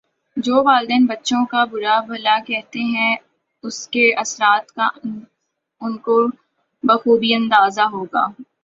جو 0.37 0.55
والدین 0.63 1.05
بچوں 1.05 1.43
کا 1.45 1.63
برا 1.71 1.99
بھلا 2.07 2.37
کہتے 2.47 2.79
ہیں 2.93 3.15
اسکے 3.63 4.05
اثرات 4.15 4.71
کا 4.71 4.87
انکو 5.81 6.17
بخوبی 6.83 7.33
اندازہ 7.35 7.85
ہو 7.93 8.03
گا 8.05 8.25